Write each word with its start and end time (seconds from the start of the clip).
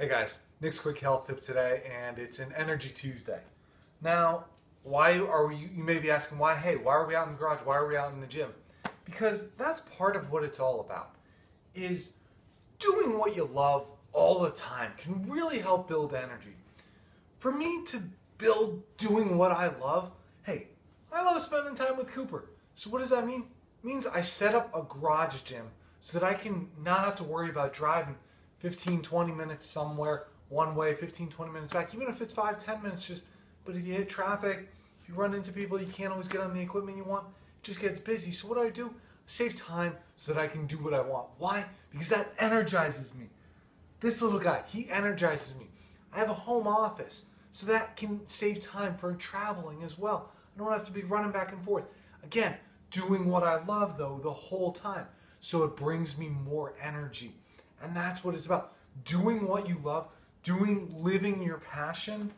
Hey 0.00 0.08
guys, 0.08 0.38
Nick's 0.62 0.78
quick 0.78 0.98
health 0.98 1.26
tip 1.26 1.42
today, 1.42 1.82
and 1.94 2.18
it's 2.18 2.38
an 2.38 2.54
Energy 2.56 2.88
Tuesday. 2.88 3.40
Now, 4.00 4.46
why 4.82 5.18
are 5.18 5.46
we? 5.46 5.56
You 5.56 5.84
may 5.84 5.98
be 5.98 6.10
asking 6.10 6.38
why. 6.38 6.54
Hey, 6.54 6.76
why 6.76 6.94
are 6.94 7.06
we 7.06 7.14
out 7.14 7.26
in 7.26 7.34
the 7.34 7.38
garage? 7.38 7.60
Why 7.64 7.76
are 7.76 7.86
we 7.86 7.98
out 7.98 8.10
in 8.14 8.18
the 8.18 8.26
gym? 8.26 8.48
Because 9.04 9.48
that's 9.58 9.82
part 9.82 10.16
of 10.16 10.32
what 10.32 10.42
it's 10.42 10.58
all 10.58 10.80
about. 10.80 11.16
Is 11.74 12.12
doing 12.78 13.18
what 13.18 13.36
you 13.36 13.44
love 13.44 13.90
all 14.14 14.40
the 14.40 14.50
time 14.52 14.92
can 14.96 15.22
really 15.28 15.58
help 15.58 15.86
build 15.86 16.14
energy. 16.14 16.56
For 17.38 17.52
me 17.52 17.84
to 17.88 18.02
build 18.38 18.82
doing 18.96 19.36
what 19.36 19.52
I 19.52 19.66
love, 19.66 20.12
hey, 20.44 20.68
I 21.12 21.22
love 21.22 21.42
spending 21.42 21.74
time 21.74 21.98
with 21.98 22.10
Cooper. 22.10 22.46
So 22.74 22.88
what 22.88 23.00
does 23.00 23.10
that 23.10 23.26
mean? 23.26 23.44
It 23.84 23.86
means 23.86 24.06
I 24.06 24.22
set 24.22 24.54
up 24.54 24.74
a 24.74 24.80
garage 24.80 25.42
gym 25.42 25.66
so 26.00 26.18
that 26.18 26.26
I 26.26 26.32
can 26.32 26.68
not 26.82 27.04
have 27.04 27.16
to 27.16 27.24
worry 27.24 27.50
about 27.50 27.74
driving 27.74 28.16
15, 28.60 29.02
20 29.02 29.32
minutes 29.32 29.66
somewhere 29.66 30.26
one 30.48 30.74
way, 30.74 30.94
15, 30.94 31.28
20 31.28 31.52
minutes 31.52 31.72
back, 31.72 31.94
even 31.94 32.08
if 32.08 32.20
it's 32.20 32.32
five, 32.32 32.58
10 32.58 32.82
minutes 32.82 33.06
just, 33.06 33.24
but 33.64 33.74
if 33.74 33.86
you 33.86 33.94
hit 33.94 34.08
traffic, 34.08 34.68
if 35.02 35.08
you 35.08 35.14
run 35.14 35.32
into 35.34 35.52
people, 35.52 35.80
you 35.80 35.86
can't 35.86 36.12
always 36.12 36.28
get 36.28 36.40
on 36.40 36.52
the 36.52 36.60
equipment 36.60 36.96
you 36.96 37.04
want, 37.04 37.24
it 37.26 37.62
just 37.62 37.80
gets 37.80 38.00
busy. 38.00 38.30
So 38.30 38.48
what 38.48 38.58
do 38.58 38.64
I 38.64 38.70
do? 38.70 38.94
Save 39.26 39.54
time 39.54 39.94
so 40.16 40.32
that 40.32 40.40
I 40.40 40.48
can 40.48 40.66
do 40.66 40.76
what 40.78 40.92
I 40.92 41.00
want. 41.00 41.28
Why? 41.38 41.64
Because 41.90 42.08
that 42.08 42.32
energizes 42.38 43.14
me. 43.14 43.26
This 44.00 44.20
little 44.20 44.40
guy, 44.40 44.62
he 44.66 44.90
energizes 44.90 45.54
me. 45.56 45.68
I 46.12 46.18
have 46.18 46.30
a 46.30 46.34
home 46.34 46.66
office, 46.66 47.24
so 47.52 47.66
that 47.66 47.96
can 47.96 48.20
save 48.26 48.60
time 48.60 48.96
for 48.96 49.14
traveling 49.14 49.82
as 49.82 49.98
well. 49.98 50.32
I 50.54 50.58
don't 50.58 50.72
have 50.72 50.84
to 50.84 50.92
be 50.92 51.02
running 51.02 51.30
back 51.30 51.52
and 51.52 51.62
forth. 51.64 51.84
Again, 52.24 52.56
doing 52.90 53.28
what 53.28 53.44
I 53.44 53.64
love 53.64 53.96
though 53.96 54.20
the 54.22 54.32
whole 54.32 54.72
time. 54.72 55.06
So 55.40 55.62
it 55.64 55.76
brings 55.76 56.18
me 56.18 56.28
more 56.28 56.74
energy. 56.82 57.34
And 57.82 57.96
that's 57.96 58.24
what 58.24 58.34
it's 58.34 58.46
about. 58.46 58.72
Doing 59.04 59.46
what 59.46 59.68
you 59.68 59.80
love, 59.82 60.08
doing, 60.42 60.92
living 60.98 61.42
your 61.42 61.58
passion, 61.58 62.32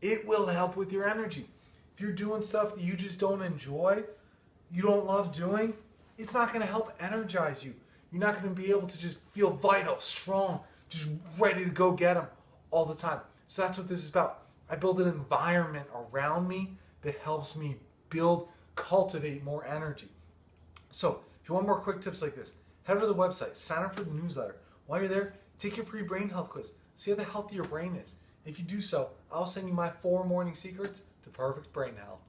it 0.00 0.26
will 0.26 0.46
help 0.46 0.76
with 0.76 0.92
your 0.92 1.08
energy. 1.08 1.48
If 1.94 2.00
you're 2.00 2.12
doing 2.12 2.42
stuff 2.42 2.74
that 2.74 2.82
you 2.82 2.94
just 2.94 3.18
don't 3.18 3.42
enjoy, 3.42 4.04
you 4.70 4.82
don't 4.82 5.06
love 5.06 5.32
doing, 5.32 5.74
it's 6.18 6.34
not 6.34 6.48
going 6.48 6.60
to 6.60 6.66
help 6.66 6.92
energize 7.00 7.64
you. 7.64 7.74
You're 8.10 8.20
not 8.20 8.42
going 8.42 8.54
to 8.54 8.60
be 8.60 8.70
able 8.70 8.86
to 8.86 8.98
just 8.98 9.20
feel 9.32 9.50
vital, 9.50 9.98
strong, 9.98 10.60
just 10.88 11.08
ready 11.38 11.64
to 11.64 11.70
go 11.70 11.92
get 11.92 12.14
them 12.14 12.26
all 12.70 12.84
the 12.84 12.94
time. 12.94 13.20
So 13.46 13.62
that's 13.62 13.78
what 13.78 13.88
this 13.88 14.00
is 14.00 14.10
about. 14.10 14.42
I 14.68 14.76
build 14.76 15.00
an 15.00 15.08
environment 15.08 15.86
around 15.94 16.48
me 16.48 16.76
that 17.02 17.18
helps 17.18 17.56
me 17.56 17.76
build, 18.08 18.48
cultivate 18.74 19.44
more 19.44 19.66
energy. 19.66 20.08
So 20.90 21.20
if 21.42 21.48
you 21.48 21.54
want 21.54 21.66
more 21.66 21.80
quick 21.80 22.00
tips 22.00 22.22
like 22.22 22.34
this, 22.34 22.54
head 22.84 22.96
over 22.96 23.06
to 23.06 23.12
the 23.12 23.18
website, 23.18 23.56
sign 23.56 23.84
up 23.84 23.94
for 23.94 24.04
the 24.04 24.14
newsletter. 24.14 24.56
While 24.86 25.00
you're 25.00 25.08
there, 25.08 25.34
take 25.58 25.76
your 25.76 25.86
free 25.86 26.02
brain 26.02 26.28
health 26.28 26.50
quiz. 26.50 26.74
See 26.96 27.10
how 27.10 27.16
the 27.16 27.24
healthy 27.24 27.54
your 27.54 27.64
brain 27.64 27.96
is. 27.96 28.16
If 28.44 28.58
you 28.58 28.64
do 28.64 28.80
so, 28.80 29.10
I'll 29.30 29.46
send 29.46 29.68
you 29.68 29.74
my 29.74 29.88
four 29.88 30.24
morning 30.24 30.54
secrets 30.54 31.02
to 31.22 31.30
perfect 31.30 31.72
brain 31.72 31.94
health. 31.96 32.20